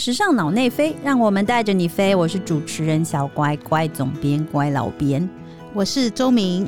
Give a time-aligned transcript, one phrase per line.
[0.00, 2.14] 时尚脑内飞，让我们带着你飞。
[2.14, 5.28] 我是主持人小乖乖，总编乖老编，
[5.74, 6.66] 我是周明。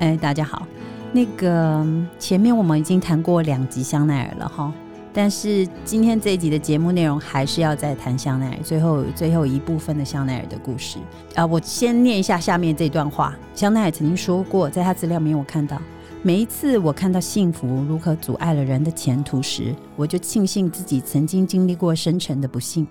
[0.00, 0.66] 哎，大家好。
[1.12, 1.86] 那个
[2.18, 4.72] 前面我们已经谈过两集香奈儿了哈，
[5.12, 10.98] 但是今天这一集的节目内容还是要再谈香奈儿最后最后一部分的香奈儿的故事
[11.36, 11.46] 啊。
[11.46, 13.36] 我先念一下下面这段话。
[13.54, 15.80] 香奈儿曾经说过，在他资料里面我看到。
[16.22, 22.86] 每一次我看到幸福如何阻碍了人的前途时，我就庆幸自己曾经经历过深沉的不幸。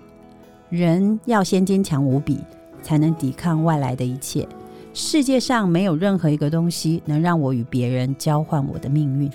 [0.68, 2.40] 人要先坚强无比，
[2.82, 4.48] 才能抵抗外来的一切。
[4.92, 9.30] 世界上没有任何一个东西能让我与别人交换我的命运。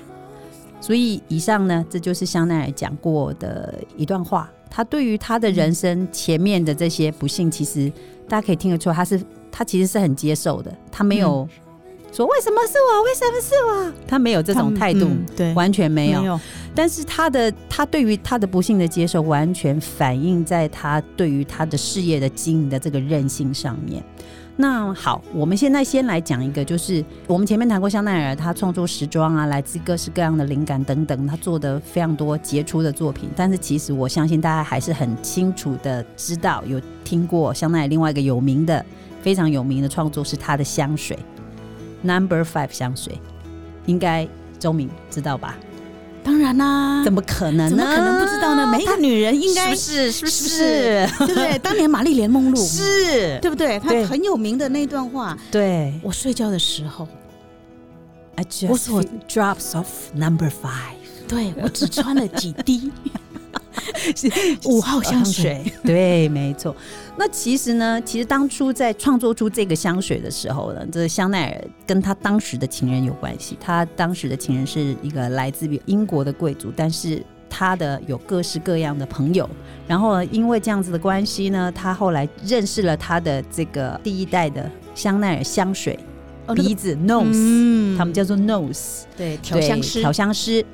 [0.81, 4.51] 所以，以上呢，这就是香奈儿讲过的一段话。
[4.69, 7.89] 他对于他的人生前面的这些不幸，其实
[8.27, 11.47] 大家可以听得出，他是他其实是很接受的，他没有。
[12.15, 13.03] 说为什么是我？
[13.03, 13.93] 为什么是我？
[14.07, 16.39] 他没有这种态度，对，完全没有。
[16.73, 24.01] 但是他的他对于他的不幸的接受，完全反映在他对于他的事业的经营的这个韧性上面。
[24.55, 33.29] 那好，我们现在先来讲一个，就是我们前面谈过香奈儿，他创作时装啊，来自各式各样的灵感等等，他做的非常多杰出的作品。
[33.35, 38.85] 但是其实我相信大家还是很清楚的知道，有听过香奈儿另外一个有名的、
[39.21, 41.19] 非常有名的创作是他的香水。
[42.05, 43.19] Number Five 香水，
[43.85, 44.27] 应该
[44.59, 45.55] 周明知道吧？
[46.23, 47.69] 当然啦，怎么可能呢？
[47.69, 48.65] 怎么可能不知道呢？
[48.65, 51.07] 每一个女人应该是是不是？
[51.19, 51.57] 对不对？
[51.61, 53.79] 当年玛丽莲梦露是，对不对？
[53.79, 55.37] 她很有名的那段话。
[55.51, 57.07] 对，我睡觉的时候
[58.35, 60.95] ，I just drops of Number Five。
[61.27, 62.91] 对我只穿了几滴。
[64.65, 66.75] 五号香水， 对，没错。
[67.17, 73.57] 那其实呢，其实当初在创作出这个香水的时候呢，这香奈儿跟他当时的情人有关系。
[73.59, 79.49] 他当时的情人是一个来自于英国的贵族，但是他的有各式各样的朋友。
[79.87, 85.97] 然后因为这样子的关系呢，他后来认识了他的这个第一代的香奈儿香水
[86.53, 90.65] 鼻子 nose，他们叫做 nose，对，调香师，调香师。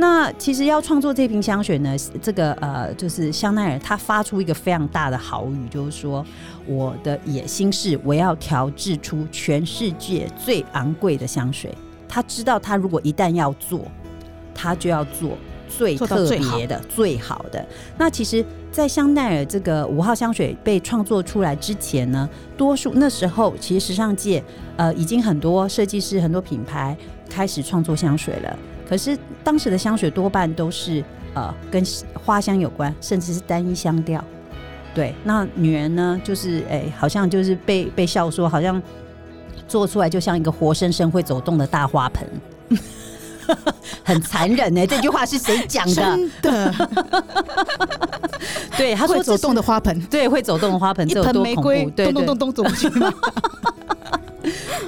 [0.00, 6.24] 那其实要创作这瓶香水呢，这个呃，就是香奈儿他发出一个非常大的豪语，就是说
[6.66, 11.76] 我的野心是我要调制出全世界最昂贵的香水。
[12.08, 13.80] 他知道他如果一旦要做，
[14.54, 15.36] 他就要做
[15.68, 17.66] 最特别的、最好的。
[17.98, 24.40] 那其实，在香奈儿这个五号香水被创作出来之前呢，多数那时候其实时尚界
[24.76, 26.96] 呃已经很多设计师、很多品牌
[27.28, 28.58] 开始创作香水了。
[28.88, 31.04] 可是当时的香水多半都是
[31.34, 31.84] 呃跟
[32.24, 34.22] 花香有关，甚至是单一香调。
[34.94, 38.80] 对，那女人呢，就是哎，好像就是被被笑说，好像
[39.68, 42.26] 做出来就像一个活生生会走动的大花盆，
[44.02, 44.84] 很残忍呢。
[44.88, 45.94] 这句话是谁讲的？
[45.94, 46.74] 真的。
[48.76, 52.90] 对，他说走动的花盆，对，会走动的花盆，一盆玫瑰，咚咚咚咚走过去。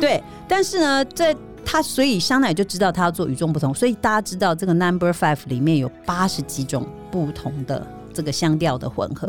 [0.01, 1.37] 对，但是呢，在
[1.71, 9.29] 他所以香奈就知道他要做与众不同，所以大家知道这个 Number Five 里面有八十几种不同的这个香调的混合，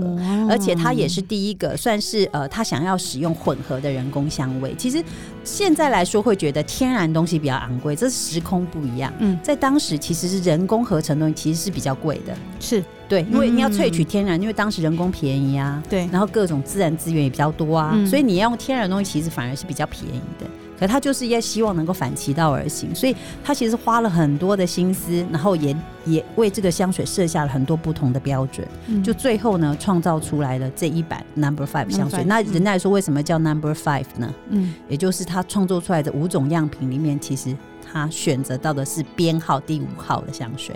[0.50, 4.74] 而且它也是第一个算是呃他想要使用混合的人工香味。
[4.76, 5.04] 其实
[5.44, 9.14] 现在来说会觉得天然东西比较昂贵，这时空不一样。
[9.20, 12.84] 嗯，在当时其实是人工合成东西其实是比较贵的，是。
[13.08, 20.48] 对，因为你要萃取天然，因为当时人工便宜啊，对，然后各种自然资源也比较多啊，所以你要用天然东西其实反而是比较便宜的。
[20.82, 28.68] 可他就是要希望能够反其道而行，所以他其实花了很多的心思，然后也也为这个香水设下了很多不同的标准，
[29.04, 32.24] 就最后呢创造出来了这一版 Number Five 香水。
[32.24, 34.34] 那人家说为什么叫 Number Five 呢？
[34.50, 37.56] 嗯，也就是他创作出来的五种样品里面，其实
[37.88, 40.76] 他选择到的是编号第五号的香水。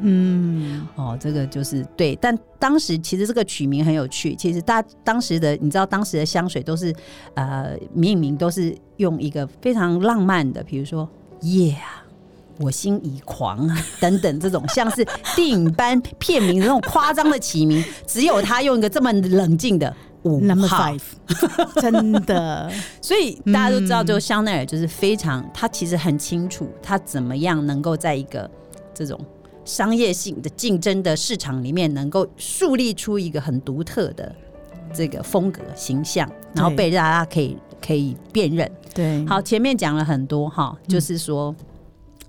[0.00, 4.34] 嗯，哦，这个就是对，但当时其实这个取名很有趣。
[4.34, 6.92] 其实大当时的你知道，当时的香水都是
[7.34, 11.08] 呃命名都是用一个非常浪漫的，比如说
[11.42, 12.04] “夜啊，
[12.58, 15.06] 我心已狂啊”等等这种像是
[15.36, 19.94] 电影般片名的那种夸张的起名，只有他用一个这么冷静的
[20.24, 20.92] 五号，
[21.80, 22.68] 真的。
[23.00, 28.50] 所以大家都知道，就香奈儿就是非常，他其实很清楚他怎么样能够在一个
[28.92, 29.18] 这种。
[29.64, 34.34] 商业性的竞争的市场里面，能够树立出一个很独特的
[34.92, 38.70] 这个风格形象，然后被大家可以可以辨认。
[38.92, 41.54] 对，好，前面讲了很多哈，就是说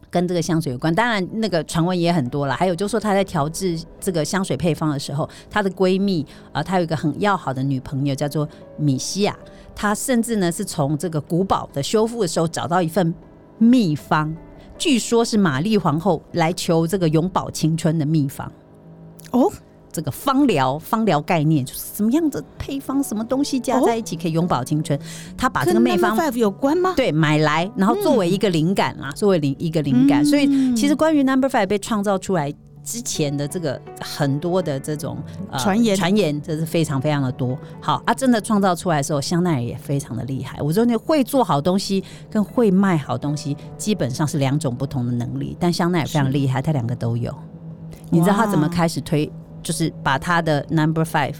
[0.10, 2.56] 跟这个香水有关，当然那个传闻也很多了。
[2.56, 8.48] 还有就是说，她在调制这个香水配方的时候，她的闺蜜啊，她有一个很要好的女朋友叫做
[8.78, 9.38] 米西亚，
[9.76, 13.14] 她甚至呢是从这个古堡的修复的时候找到一份
[13.58, 14.34] 秘方。
[14.78, 18.52] 据说是玛丽皇后来求这个永葆青春的秘方，
[19.32, 19.52] 哦，
[19.92, 25.00] 这个芳疗芳疗概念，就是什么样的配方，什么东西加在一起可以永葆青春。
[25.38, 26.94] 他把这个跟配方有关吗？
[26.96, 30.24] 对买来，然后作为一个灵感啦，作为灵一个灵感。
[30.24, 32.54] 嗯所以其实关于 Number Five 被创造出来。
[32.86, 35.18] 之前的这个很多的这种、
[35.52, 37.58] 呃传言传言这是非常非常的多。
[37.82, 40.62] 好啊，真的创造出来的时候，香奈儿也非常的厉害。
[40.62, 45.58] 我说你会做好东西跟会卖好东西，基本上是两种不同的能力。
[45.60, 47.36] 但香奈儿非常厉害，他两个都有。
[48.12, 49.30] 你知道他怎么开始推，
[49.64, 51.36] 就是把他的 Number Five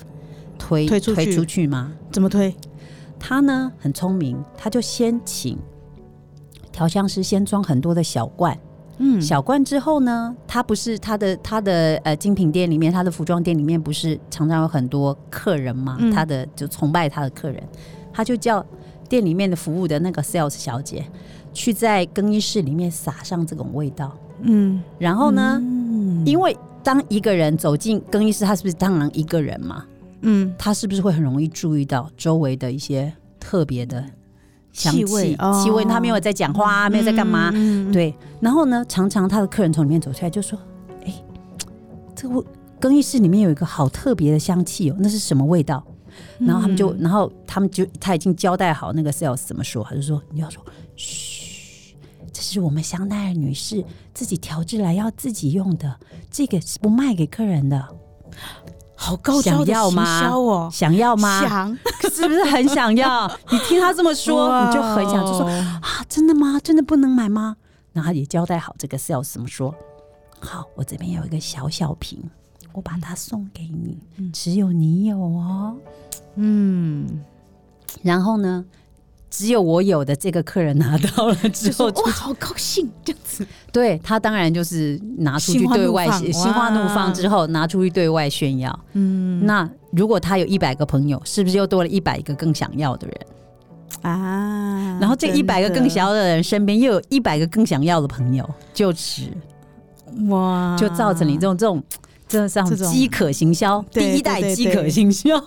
[0.58, 1.94] 推推出去出去吗？
[2.12, 2.56] 怎么推？
[3.20, 5.60] 他呢很聪明，他就先请
[6.72, 8.58] 调香师先装很多的小罐，
[8.98, 16.12] 嗯，小罐之后呢，他不是他的他的呃精品店里面，他的服装店里面不是常常有很多客人嘛，嗯。
[16.12, 17.62] 他的就崇拜他的客人，
[18.14, 18.66] 他就叫
[19.10, 21.06] 店里面的服务的那个 sales 小姐
[21.54, 26.26] 去在更衣室里面撒上这种味道，嗯，然后呢，嗯。
[26.26, 29.86] 因为当一个人走进更衣室，他是不是当然一个人嘛？
[30.22, 34.04] 嗯，他是不是会很容易注意到周围的一些特别的
[34.76, 35.86] 香气气味哦气味？
[35.86, 37.50] 他没有在讲话啊，没有在干嘛？
[37.94, 40.60] 对，然后呢，常常他的客人从里面走出来就说
[41.06, 41.14] ：“哎，
[42.14, 42.44] 这个
[42.80, 45.82] 更衣室里面有一个好特别的香气哦，那是什么味道？”
[46.40, 50.64] 然后他们就，嗯然后他们就他已经交代好那个 sales 怎么说，他就说：“你要说，
[50.96, 51.96] 嘘，
[52.34, 53.84] 这是我们香奈儿女士
[54.14, 55.98] 自己调制来要自己用的，
[56.30, 57.86] 这个是不卖给客人的，
[59.06, 61.42] 好高招的行想要吗销哦，想要吗？
[61.48, 61.78] 想
[62.12, 63.28] 是不是很想要？
[63.52, 66.60] 你听他这么说，你就很想就说哦啊，真的吗？
[66.64, 67.56] 真的不能买吗？
[67.94, 69.74] 然后他也交代好这个 sales 怎么说。
[70.40, 72.20] 好，我这边有一个小小瓶，
[72.74, 73.98] 我把它送给你，
[74.32, 75.76] 只有你有哦。
[76.36, 77.24] 嗯，
[78.02, 78.66] 然后呢，
[79.38, 88.80] 只有我有的这个客人拿到了之后，哇，好高兴，这样子，对他当然就是拿出去对外心花怒放之后，拿出去对外炫耀。
[88.94, 89.46] 嗯。
[89.46, 93.18] 那如果他有一百个朋友，是不是又多了一百个更想要的人？
[94.04, 99.24] 啊，然后这一百个更想要的人身边又有一百个更想要的朋友，就此
[100.30, 101.84] 哇，就造成你这种这种
[102.28, 102.92] 这种种。
[102.92, 105.44] 饥渴行销，第对一代饥渴对行销，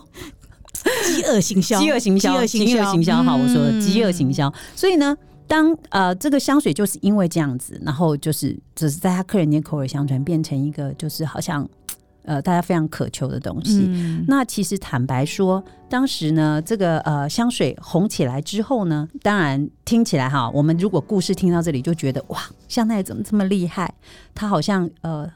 [1.05, 4.53] 饥饿行销，饥饿行销，饥饿行销，好，我说的嗯饥饿行销。
[4.75, 11.69] 所以呢，当呃这个香水就是因为这样子，然后就是只是在他客人间口耳相传，变成一个就是好像
[12.25, 13.87] 呃大家非常渴求的东西。
[13.89, 23.95] 嗯，那其实坦白说，当时呢，这个呃香水红起来之后呢，当然听起来哈，我们如果故事听到这里就觉得哇，香奈儿怎么这么厉害？
[24.35, 25.27] 他好像呃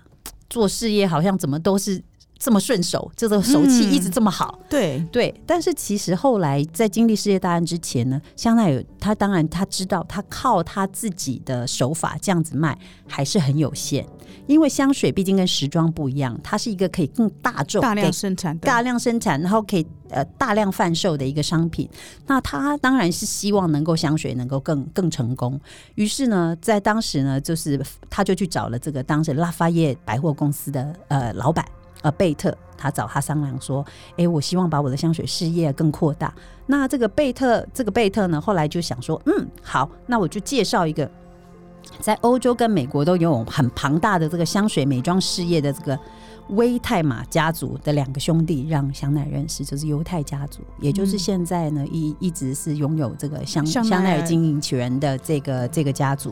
[0.51, 2.03] 做事业好像怎么都是
[2.43, 4.59] 这么顺手，这个手气一直这么好。
[4.69, 14.05] 对，对，但是其实后来在经历世界大战之前呢，香奈儿他当然他知道，他靠他自己的手法这样子卖还是很有限，
[14.49, 21.89] 因为香水毕竟跟时装不一样，它是一个可以更大众、大量生产，大量生产，然后可以呃大量贩售的一个商品。
[22.27, 25.61] 那他当然是希望能够香水能够更更成功。
[25.94, 27.81] 于是呢，在当时呢，就是
[28.11, 31.65] 他就去找了这个当时拉法叶百货公司的呃老板
[32.03, 33.85] 呃贝特，他找他商量说
[34.17, 36.33] ：“诶，我希望把我的香水事业更扩大。”
[36.67, 41.11] 那这个贝特这个贝特呢，后来就想说：“嗯，好，那我就介绍一个。”
[41.99, 45.99] 在欧洲跟美国都有很庞大的这个香水美妆事业的这个
[46.49, 56.31] 威泰玛家族的两个兄弟，让香奈儿认识，就是犹太家族，也就是现在呢一一直是拥有这个香香奈儿香奈儿经营权的这个这个家族。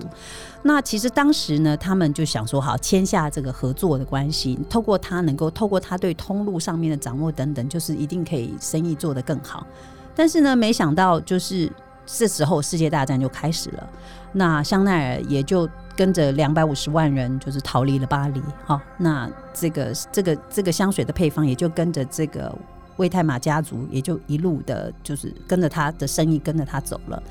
[0.62, 9.66] 那其实当时呢，他们就想说，好签下这个合作的关系，透过他能够透过他对通路上面的掌握等等，就是一定可以生意做得更好。
[10.14, 11.72] 但是呢，没想到就是
[12.04, 13.88] 这时候世界大战就开始了，
[14.32, 15.66] 那香奈儿也就
[16.00, 18.42] 跟着两百五十万人就是逃离了巴黎。
[18.64, 22.50] 好，那这个这个这个香水的配方也就跟着这个
[22.96, 27.22] 魏泰玛家族，也就一路的就是跟着他的生意跟着他走了。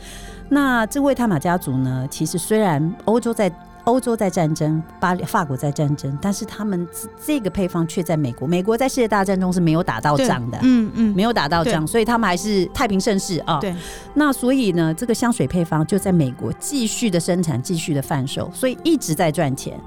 [0.50, 3.52] 那这魏泰玛家族呢，其实虽然欧洲在
[3.90, 10.60] 欧洲在战争，巴黎法国在战争，但是他们这这个配方却在美国，美国在世界大战中是没有打到对仗的。
[10.62, 13.58] 嗯嗯，没有打到仗，所以他们还是太平盛世啊。
[13.60, 13.76] 对，
[14.14, 19.80] 那所以呢，这个香水配方就在美国继续的生产，继续的贩售，所以一直在赚钱，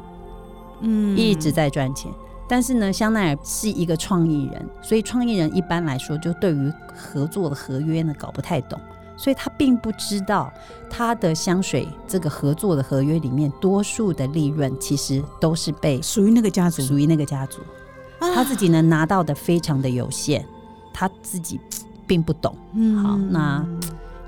[0.81, 2.11] 嗯一直在赚钱。
[2.49, 8.79] 但是呢，香奈儿是一个创意人，所以创意人一般来说就对于合作的合约呢搞不太懂，
[9.17, 10.53] 所以他并不知道
[10.91, 17.61] 他的香水这个合作的合约里面，多数的利润其实都是被属于那个家族，属于那个家族，
[18.19, 20.45] 啊他自己能拿到的非常的有限，
[20.93, 21.61] 他自己
[22.07, 22.57] 并不懂。
[22.75, 23.65] 嗯好那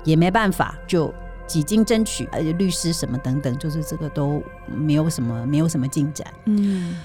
[0.03, 1.13] 也没办法，就
[1.47, 6.25] 几经争取，呃，律师什么等等，就是这个都没有什么没有什么进展。
[6.45, 6.97] 嗯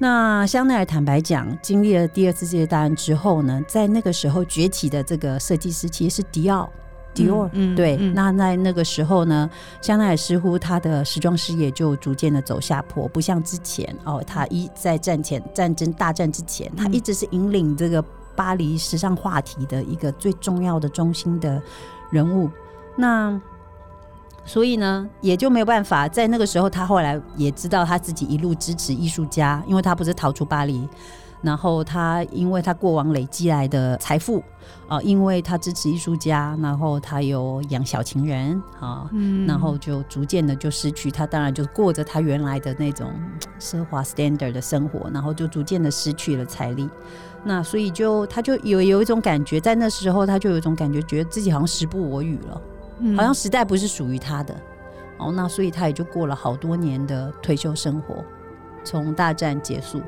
[0.00, 6.70] 那香奈儿坦白讲，经历了第二次世界大战之后呢，在那个时候崛起的这个设计师其实是迪奥。
[7.24, 9.48] 迪奥，嗯对，嗯那在那个时候呢，
[9.80, 18.02] 香奈儿似乎他的时装事业就逐渐的走下坡，不像之前哦，他一在战前战争大战之前，他嗯一直是引领这个
[18.34, 21.60] 巴黎时尚话题的一个最重要的中心的
[22.10, 22.48] 人物。
[22.96, 23.40] 那
[24.44, 30.88] 所以呢，也就没有办法，在那个时候，他后来也知道他自己一路支持艺术家，因为他不是逃出巴黎，
[31.40, 34.42] 然后他因为他过往累积来的财富
[34.86, 39.08] 啊、因为他支持艺术家，然后他有养小情人啊。
[39.12, 43.30] 嗯然后就逐渐的就失去他，当然就过着他原来的那种嗯
[43.60, 46.88] 奢华 standard 的生活，然后就逐渐的失去了财力。
[47.44, 52.60] 那所以就他就有有一种感觉，在那时候他就有一种感觉，觉得自己好像时不我与了。
[53.00, 54.54] 嗯好像时代不是属于他的
[55.18, 58.24] 哦，那所以他也就过了好多年的退休生活，
[58.84, 60.00] 从大战结束，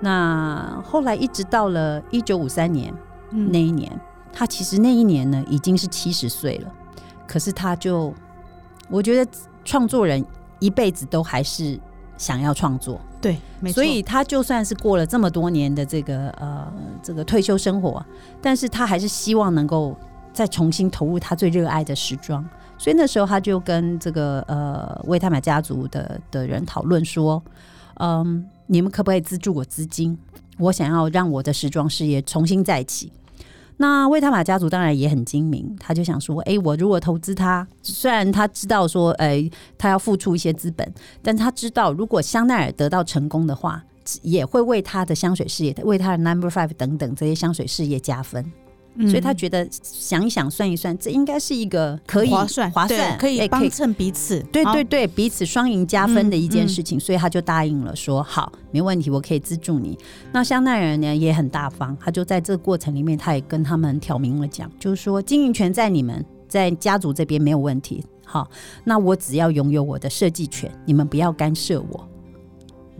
[0.00, 2.92] 那后来一直到了一九五三年
[3.30, 3.50] 嗯。
[3.52, 3.90] 那一年，
[4.32, 6.72] 他其实那一年呢已经是七十岁了，
[7.26, 8.12] 可是他就
[8.88, 9.30] 我觉得
[9.64, 10.24] 创作人
[10.58, 11.78] 一辈子都还是
[12.16, 13.74] 想要创作，对，没错。
[13.74, 18.04] 所以他就算是过了这么多年的这个呃这个退休生活，
[18.40, 19.96] 但是他还是希望能够
[20.32, 22.44] 再重新投入他最热爱的时装。
[22.76, 27.42] 所以那时候他就跟这个呃维他买家族的的人讨论说，
[27.96, 30.16] 嗯，你们可不可以资助我资金？
[30.58, 33.12] 我想要让我的时装事业重新再起。
[33.76, 43.82] 那维塔玛家族当然也很精明，他就想说，诶，我如果投资他，虽然他知道说，诶，他要付出一些资本，但他知道，如果香奈儿得到成功的话，
[44.22, 48.44] 也会为他的香水事业、为他的 Number Five 等等这些香水事业加分。
[48.96, 59.98] 嗯所以他觉得想一想、算一算，这应该是一个可以划算对划算、可以帮衬彼此，好对对对，彼此双赢加分的一件嗯事情，所以他就答应了说，好，没问题，我可以资助你。
[60.32, 68.04] 那香奈儿呢也很大方，他就在这个过程里面，他也跟他们挑明了讲，就是说经营权在你们，在家族这边没有问题。
[68.24, 68.48] 好，
[68.84, 72.08] 那我只要拥有我的设计权，你们不要干涉我。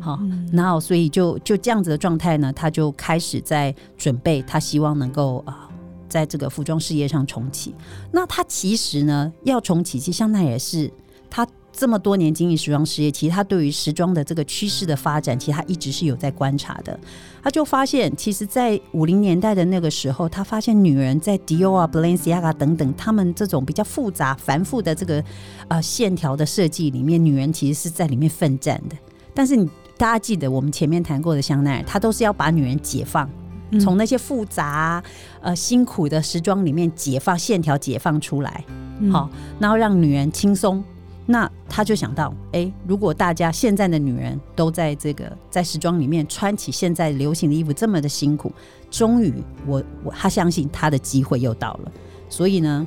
[0.00, 5.68] 好，嗯然后所以就就这样子的状态呢，他就开始在准备，他希望能够啊、
[6.08, 7.74] 在这个服装事业上重启。
[8.12, 10.90] 那他其实呢要重启，其实香奈儿也是
[11.30, 16.96] 他这么多年经营时装事业，其实他对于时装的这个趋势的发展，其实他一直是有在观察的。
[17.42, 25.22] 他就发现，其实，在五零年代的那个时候，他发现女人在迪奥啊、Balenciaga 等等，他们这种比较复杂、繁复的这个
[25.66, 28.96] 呃线条的设计里面，女人其实是在里面奋战的。
[29.34, 29.68] 但是你
[29.98, 33.28] 大家记得我们前面谈过的香奈儿，她都是要把女人解放，
[33.80, 35.02] 从那些复杂、
[35.40, 38.64] 呃辛苦的时装里面解放线条，解放出来，
[39.00, 39.28] 嗯好、
[39.58, 40.82] 然后让女人轻松。
[41.26, 48.52] 那他就想到，哎，如果大家现在的女人都在这个在时装里面穿起现在流行的衣服这么的辛苦，
[48.90, 49.32] 终于
[49.66, 51.92] 我我他相信他的机会又到了，
[52.28, 52.86] 所以呢，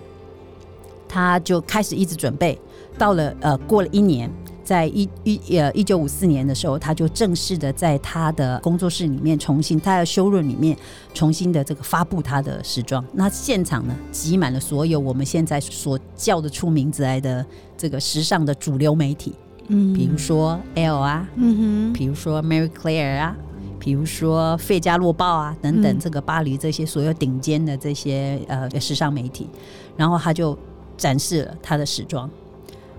[1.09, 2.59] 他就开始一直准备。
[2.95, 4.27] 到了呃，过了一年，
[4.67, 10.77] 在一一呃一九五四年的时候，他就正式的在他的工作室里面重新，他的修润里面
[11.13, 13.01] 重新的这个发布他的时装。
[13.13, 17.45] 那现场呢，挤满了所有我们现在所叫得出名字来的
[17.77, 19.33] 这个时尚的主流媒体，
[19.69, 23.37] 嗯比如说 L 啊，嗯哼比如说 Mary Claire 啊，
[23.79, 29.47] 比如说《费加洛报》啊等等，嗯这个巴黎这些所有顶尖的这些呃时尚媒体，
[29.95, 30.59] 然后他就
[30.97, 32.29] 展示了他的时装。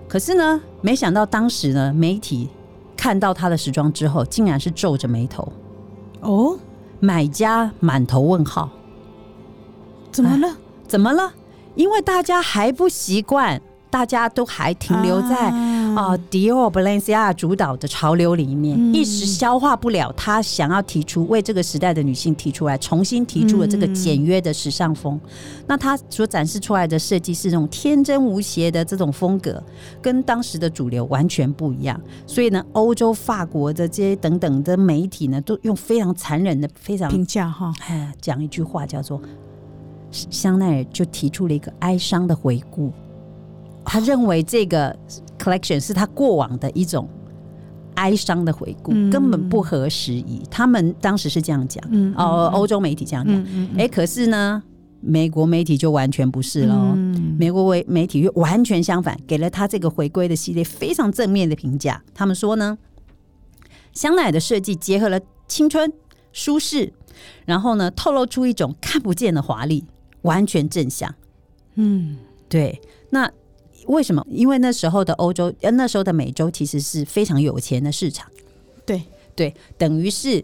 [0.08, 2.48] 可是呢，没想到当时呢，媒体
[2.96, 5.52] 看到他的时装之后，竟然是皱着眉头，
[6.22, 6.58] 哦，
[6.98, 8.70] 买家满头问号，
[10.10, 10.56] 怎么了？
[10.86, 11.32] 怎么了？
[11.74, 13.60] 因为大家还不习惯，
[13.90, 15.77] 大家都还停留在啊、
[16.30, 20.12] 迪奥、Balenciaga 主导的潮流里面，嗯一时消化不了。
[20.16, 25.18] 他想要提出为这个时代的女性提出来，重新提出了这个嗯简约的时尚风。
[25.66, 29.62] 那他所展示出来的设计是那种天真无邪的这种风格，
[30.02, 32.00] 跟当时的主流完全不一样。
[32.26, 39.20] 所以呢，欧洲、法国的这些等等的媒体呢，都用非常残忍的、非常评价哈，哎，讲一句话叫做
[40.10, 42.92] 香奈儿就提出了一个哀伤的回顾，
[43.84, 44.96] 他认为这个
[45.38, 47.09] collection 是他过往的一种
[47.95, 50.42] 哀伤的回顾，嗯根本不合时宜。
[50.50, 54.62] 他们当时是这样讲，嗯哦，欧洲媒体这样讲，嗯嗯哎、可是呢，
[55.00, 56.92] 美国媒体就完全不是喽。
[56.95, 62.02] 嗯美国媒媒体就完全相反，给了他这个回归的系列非常正面的评价。
[62.12, 62.76] 他们说呢，
[63.92, 65.92] 香奈儿的设计结合了青春、
[66.33, 66.92] 舒适，
[67.47, 69.85] 然后呢，透露出一种看不见的华丽，
[70.23, 71.14] 完全正向。
[71.76, 72.16] 嗯
[72.49, 72.80] 对，
[73.11, 73.30] 那
[73.88, 74.25] 为什么？
[74.30, 78.26] 因为那时候的欧洲，呃，那时候的美洲其实是非常有钱的市场。
[78.87, 79.02] 对
[79.35, 80.42] 对，等于是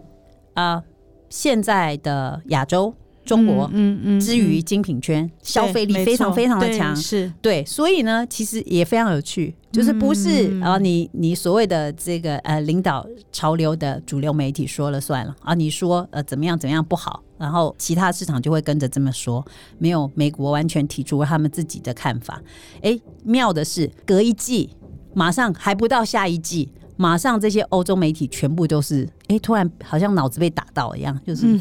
[0.54, 0.82] 啊、
[1.30, 6.94] 现在的亚洲中国嗯嗯之于精品圈，消费力非常非常的强。
[6.94, 19.44] 是对，所以呢，其实也非常有趣，就是不是嗯啊、你你所谓的这个呃领导潮流的主流媒体说了算了啊，你说呃怎么样怎么样不好，然后其他市场就会跟着这么说，
[19.78, 22.40] 没有美国完全提出他们自己的看法。
[22.82, 24.70] 哎，妙的是隔一季，
[25.12, 26.70] 马上还不到下一季。
[26.96, 31.60] 马上这些欧洲媒体全部都是，哎，突然好像脑子被打到一样，就是嗯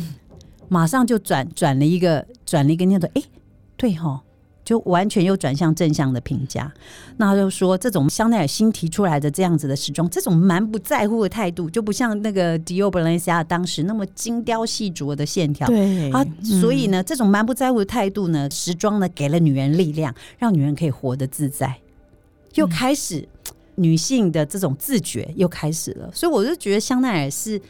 [0.70, 3.22] 马上就转转了一个转了一个念头，哎，
[3.76, 4.22] 对哈、
[4.64, 6.72] 就完全又转向正向的评价。
[7.18, 15.68] 那他就说，这种香奈儿新提出来的这样子的时装，这种蛮不在乎的态度，就不像那个迪奥、本 a 西亚当时那么精雕细琢的线条。
[15.68, 21.78] 对啊，所以呢，这种蛮不在乎的态度呢，时装呢给了女人力量，让女人可以活得自在，
[22.56, 23.28] 又开始、
[23.76, 26.10] 女性的这种自觉又开始了。
[26.14, 27.62] 所以我就觉得香奈儿是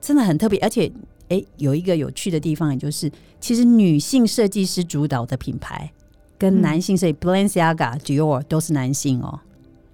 [0.00, 0.90] 真的很特别，而且
[1.28, 5.90] 诶，有一个有趣的地方，也就是其实女性设计师主导的品牌
[6.38, 9.40] 跟男性所以、Balenciaga、Dior 都是男性哦，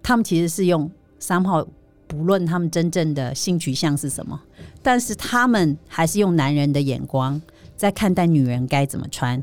[0.03, 1.67] 他们其实是用三号。
[2.09, 4.39] 不论他们真正的性取向是什么，
[4.83, 7.41] 但是他们还是用男人的眼光
[7.75, 9.43] 在看待女人该怎么穿。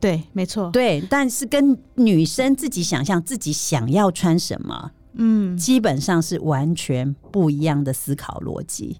[0.00, 8.96] 对，没错，对，但是跟女生自己想象自己想要穿什么，嗯，基本上是完全不一样的思考逻辑。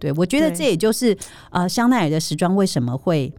[0.00, 1.16] 对我觉得这也就是
[1.50, 3.32] 呃，香奈儿的时装为什么会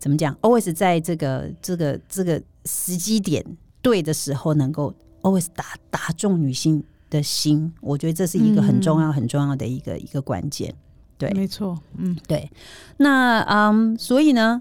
[0.00, 3.44] 怎么讲，always 在这个这个这个时机点
[3.82, 7.72] 对的时候，能够 always 打打中女性的心。
[7.80, 10.74] 我觉得这是一个很重要、很重要的一个一个关键。
[11.16, 12.50] 对没错，嗯，对，
[12.96, 14.60] 那嗯，所以呢，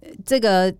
[0.00, 0.72] 呃这个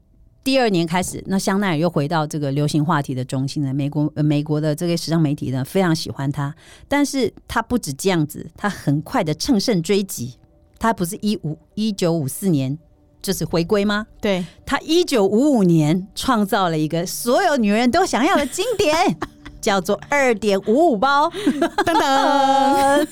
[0.44, 3.74] 第二年开始，那香奈儿又回到这个流行话题的中心了。
[3.74, 6.54] 美国、呃、美国的这个时尚媒体呢，非常喜欢它，
[6.86, 10.36] 但是它不止这样子，它很快的乘胜追击。
[10.78, 12.76] 它不是一五一九五四年
[13.22, 14.06] 就是回归吗？
[14.20, 18.94] 对，他一九五五年创造了一个所有女人都想要的经典，
[19.62, 21.30] 叫做二点五五包。
[21.30, 23.06] 噔噔，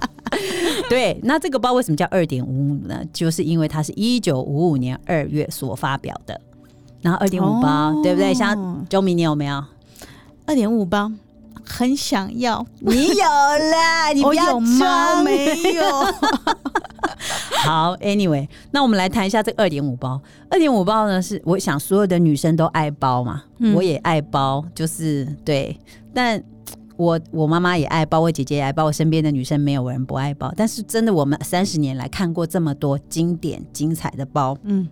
[0.88, 3.02] 对，那这个包为什么叫二点五五呢？
[3.12, 6.40] 就是因为它是一九五五年二月所发表的。
[7.02, 8.34] 然后二点五包，哦对不对？
[8.34, 9.62] 像周明，你有没有？
[10.46, 11.12] 二点五包，
[11.64, 14.78] 很想要， 你有啦， 你我不要有吗？
[14.78, 15.84] 装没有，
[17.64, 20.20] 好，Anyway，那我们来谈一下这二点五包。
[20.50, 25.78] 二点五包呢，是我想所有的女生都爱包嘛，嗯我也爱包，就是对。
[26.14, 26.42] 但
[26.96, 30.52] 我我妈妈也爱包，我姐姐也爱包，我身边的女生没有人不爱包。
[30.56, 34.88] 但是真的，我们三十年来看过这么多经典精彩的包，嗯，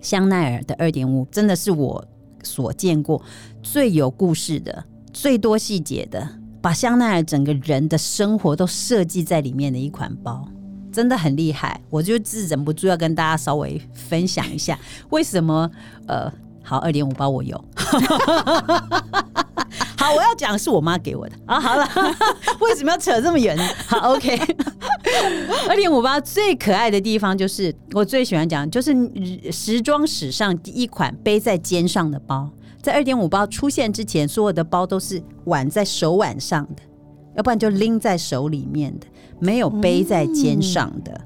[0.00, 2.02] 香奈儿的二点五真的是我
[2.42, 3.20] 所见过
[3.62, 4.84] 最有故事的、
[5.14, 6.28] 最多细节的，
[6.60, 10.46] 把香奈儿整个人的生活都设计在里面的一款包。
[10.92, 14.78] 真的很厉害，我就自忍不住要跟大家稍微分享一下，
[15.10, 15.68] 为什么
[16.06, 17.56] 呃，好二点五包我有，
[19.96, 21.88] 好我要讲是我妈给我的 啊，好了，
[22.60, 23.64] 为什么要扯这么远呢？
[23.88, 24.38] 好，OK，
[25.68, 28.94] 二点五包最可爱的地方就是我最喜欢讲，就是
[29.50, 32.48] 时装史上第一款背在肩上的包。
[32.84, 36.82] 在二点五包出现之前，所有的包都是挽在手腕上的，
[37.34, 39.06] 要不然就拎在手里面的，
[39.38, 41.18] 没有背在肩上的。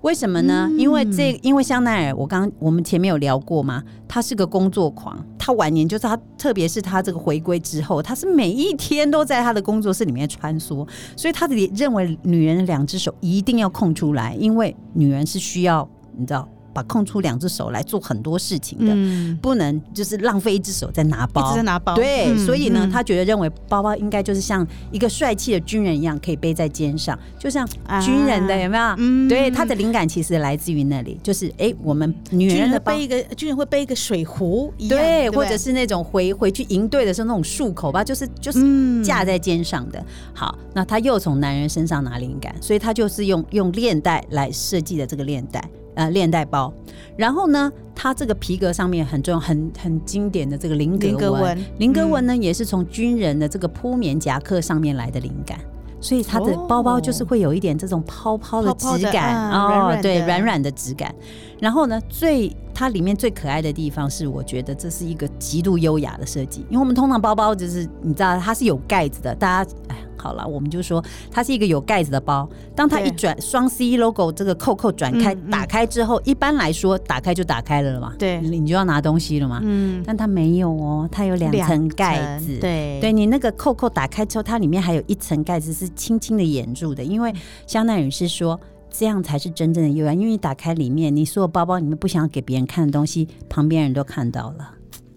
[0.00, 0.70] 为什么呢？
[0.78, 21.42] 因为这，因为香奈儿，我刚我们前面有聊过嘛，他是个工作狂，他晚年就是他，特别是他这个回归之后，他是每一天都在他的工作室里面穿梭，所以他的认为女人的两只手一定要空出来，因为女人是需要你知道把空出两只手来做很多事情的，嗯，不能就是浪费一只手在拿包。
[21.42, 22.90] 一包，直在拿包，对，嗯所以呢，嗯。
[22.90, 27.66] 他觉得认为包包应该就是像一个帅气的军人一样，可以背在肩上，就像
[28.02, 28.94] 军人的、啊有没有？
[28.98, 29.28] 嗯。
[29.28, 33.02] 对，他的灵感其实来自于那里，就是哎、诶我们女人的背。
[33.02, 39.02] 一个军人会背一个水壶一样，对，或者是那种回回去营队的时候那种束口吧，就是就是嗯。
[39.02, 40.04] 架在肩上的。
[40.32, 45.60] 好，那他又从男人身上拿灵感，所以他就是用用链带来设计的这个链带，
[45.94, 46.72] 呃，链带包。
[47.16, 55.58] 然后呢，它这个皮革上面很重要、很很经典的这个菱格纹纹，菱格纹呢、也是从军人的这个铺棉夹克上面来的灵感。
[56.00, 61.14] 所以它的哦包包就是会有一点这种泡泡的质感啊对，软软的质感。
[61.60, 69.96] 然后呢，最它里面最可爱的地方是，我觉得这是一个极度优雅的设计，因为我们通常包包就是你知道它是有盖子的，大家哎。
[70.22, 72.48] 好了，我们就说它是一个有盖子的包。
[72.76, 78.14] 当它一转双 C logo 这个扣扣转开打开之后，一般来说打开就打开了了嘛。
[78.16, 79.58] 对，你就要拿东西了嘛。
[79.64, 82.56] 嗯，但它没有哦，它有两层盖子。
[82.60, 87.34] 对，对你那个扣扣打开之后，它里面还有一层盖子是轻轻的掩住的，因为
[87.66, 88.60] 香奈儿是说
[88.92, 94.74] 这样才是真正的优雅，因为你打开里面，你所有包包里面不想要给别人看的东西，旁边人都看到了。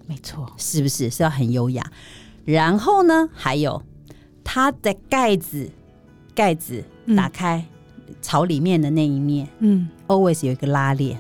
[0.08, 1.86] 没错，是不是是要很优雅？
[2.46, 3.84] 然后呢，还有。
[4.48, 5.68] 它的盖子，
[6.36, 6.84] 盖子
[7.18, 7.66] 打开，
[8.22, 11.20] 朝里面的那一面，嗯，always 有一个拉链，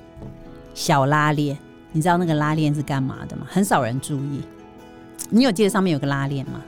[0.75, 1.57] 小拉链。
[1.91, 3.47] 你知道那个拉链是干嘛的吗？
[3.49, 4.41] 很少人注意。
[5.31, 6.61] 你有记得上面有个拉链吗？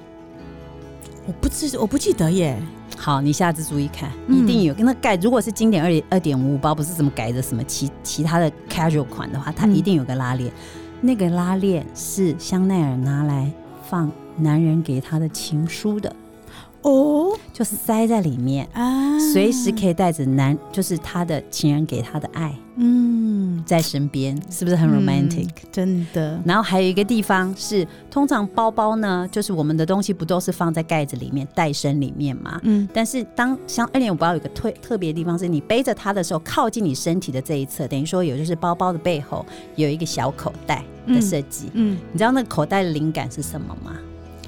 [1.28, 2.60] 我不知，我不记得耶。
[2.98, 4.74] 好，你下次注意看，一定有。
[4.80, 10.52] 那盖如果是经典二点二点五包，不是怎么改的什么其其他的 casual 款的话，它一定有个拉链。
[11.00, 13.50] 那个拉链是香奈儿拿来
[13.88, 16.14] 放男人给他的情书的。
[16.88, 25.50] 哦，就塞在里面啊，随时可以带着男，就是他的情人给他的爱，嗯，在身边，是不是很 romantic？
[25.70, 26.40] 真的。
[26.46, 32.58] 然后还有一个地方是，通常包包呢，就是我们的东西不都是放在盖子里面、带身里面嘛？
[32.64, 32.88] 嗯。
[32.94, 39.46] 但是当像二点五包有个特特别的地方，是你背着它的时候，靠近你身体的这一侧，等于说有就是包包的背后
[39.76, 41.70] 有一个小口袋的设计。
[41.74, 41.98] 嗯。
[42.14, 43.92] 你知道那个口袋的灵感是什么吗？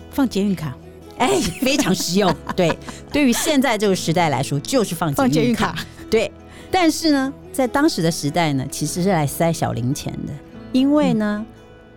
[0.09, 0.73] 放捷运卡。
[1.19, 2.33] 哎，非常实用。
[2.55, 2.75] 对，
[3.11, 5.75] 对于现在这个时代来说，就是放放捷运卡。
[6.09, 6.31] 对，
[6.71, 10.33] 但是呢，在当时的时代呢，其实是来塞小零钱的。
[10.71, 11.45] 因为呢，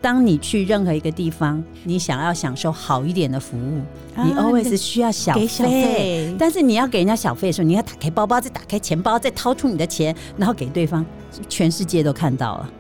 [0.01, 3.81] 当你去任何一个地方，你想要享受好一点的服务，
[4.17, 6.35] 你 always 需要小费。
[6.39, 11.05] 但是你要给人家小费的时候，你要打开包包，再打开钱包，再掏出你的钱，然后给对方，
[11.49, 12.71] 全世界都看到了。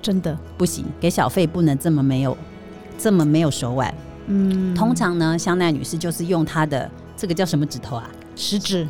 [0.00, 2.34] 真的不行，给小费不能这么没有，
[2.98, 3.94] 这么没有手腕。
[4.32, 8.08] 嗯，通常呢，香奈女士就是用她的这个叫什么指头啊？
[8.36, 8.86] 食指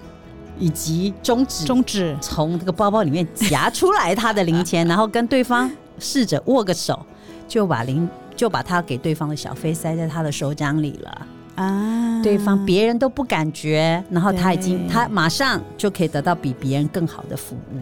[0.59, 7.05] 以及中指，中指从这个包包里面夹出来她的零钱， 然后跟对方试着握个手，
[7.49, 11.27] 就把零就把他给对方的小费塞在他的手掌里了
[11.57, 12.23] 啊！
[12.23, 17.81] 对方别人都不感觉，然后他已经他马上就可以得到比别人更好的服务。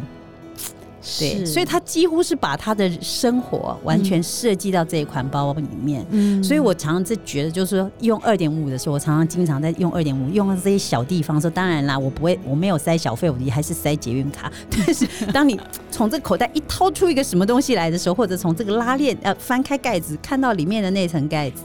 [1.18, 6.04] 对，所以他几乎是把他的生活完全设计到这一款包包里面。
[6.10, 11.40] 嗯，所以我常常在觉得，就是说用二点五的时候，我常常经常在用二点五，用到这些小地方。
[11.40, 14.52] 说当然啦，我不会，我没有塞小费，我还是塞捷运卡。
[14.68, 15.58] 但是当你
[15.90, 21.62] 从这口袋一掏出一个什么东西来的时候，或者从这个拉链呃翻开盖子，看到里面的那层盖子，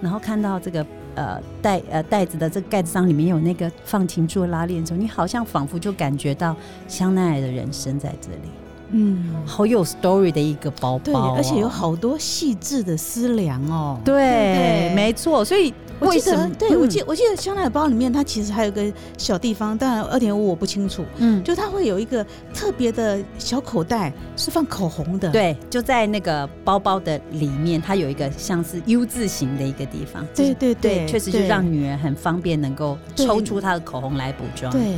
[0.00, 6.56] 然后看到这个呃袋呃袋子的这个盖子上里面有那个放情书的拉链的时候，你好像仿佛就感觉到
[6.88, 8.50] 香奈儿的人生在这里。
[8.92, 13.98] 嗯，好有 story 的一个包包，而且有好多细致的思量哦。
[14.04, 15.44] 对，没错。
[15.44, 16.50] 所以为什么？
[16.58, 18.82] 对我记我记得香奈儿包里面，它其实还有个
[19.16, 21.04] 小地方，当然二点五我不清楚。
[21.18, 25.30] 嗯，就它会有一个特别的小口袋，是放口红的。
[25.30, 30.26] 对，就在那个包包的里面，它有一个像是 U 字形的一个地方。
[30.34, 34.72] 对对对，确实就让女人很方便能够抽出她的口红来补妆。
[34.72, 34.96] 对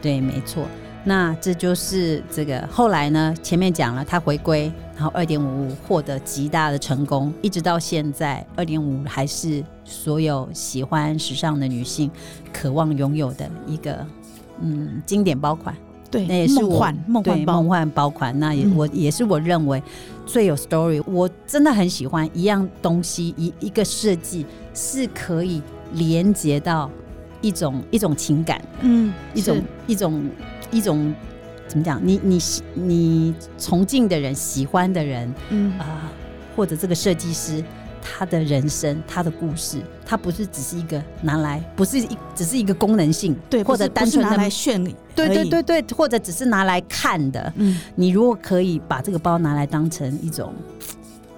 [0.00, 0.64] 对，没错。
[1.08, 3.32] 那这就是这个后来呢？
[3.40, 12.10] 前面讲了，他回归，然后二点五获得极大的成功，一直到现在，二点五还是所有喜欢时尚的女性
[12.52, 14.04] 渴望拥有的一个
[14.60, 15.72] 嗯经典包款。
[16.10, 16.70] 对，那也是我
[17.06, 18.36] 梦幻梦幻包款。
[18.40, 19.80] 那也我也是我认为
[20.26, 21.00] 最有 story。
[21.06, 26.90] 我真的很喜欢一样东西一一个设计是可以连接到
[27.46, 30.28] 一种一种情感，嗯，一种一种。
[30.72, 31.14] 一种
[31.68, 32.00] 怎么讲？
[32.04, 32.40] 你你
[32.74, 36.10] 你崇敬的人、喜欢的人，嗯啊，
[36.56, 37.62] 或者这个设计师，
[38.02, 44.82] 他的人生、他的故事，他不是只是一个拿来，不是一只是一个功能性，对，或者单纯拿来炫，
[45.14, 47.52] 对对对对，或者只是拿来看的。
[47.54, 50.52] 嗯，你如果可以把这个包拿来当成一种。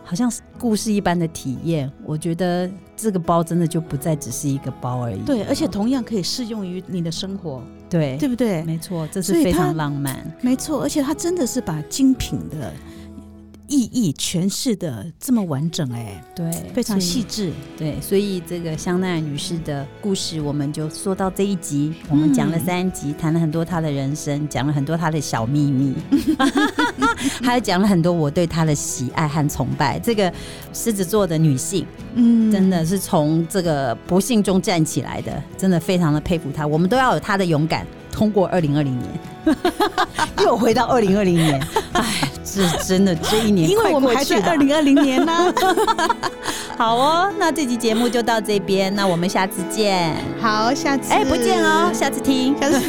[0.04, 2.66] 好像是故事一般的体验，我觉得
[2.98, 5.18] 这个包真的就不再只是一个包而已。
[5.24, 8.64] 对，而且同样可以适用于你的生活，对，对不对？
[8.64, 10.16] 没错，这是非常浪漫。
[10.40, 12.74] 没错，而且它真的是把精品的。
[13.68, 25.94] 意义诠释的这么完整哎，对，非常细致，对，所以这个香奈儿女士的故事，我们就说到这一集，我们讲了三集，谈了很多她的人生，讲了很多她的小秘密，
[27.44, 29.98] 还有讲了很多我对她的喜爱和崇拜。
[29.98, 30.32] 这个
[30.72, 36.66] 狮子座的女性，嗯，真的是从这个不幸中站起来的，真的非常的佩服她。
[36.66, 39.56] 我们都要有她的勇敢，通过二零二零年，
[40.42, 41.60] 又回到二零二零年，
[41.92, 42.30] 哎。
[42.66, 45.52] 是真的，这一年因为我们还在二零二零年呢。
[46.76, 50.14] 好哦，那这集节目就到这边，那我们下次见。
[50.40, 52.80] 好，下次哎，不见哦，下次听，下次。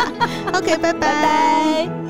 [0.52, 2.07] OK，拜拜。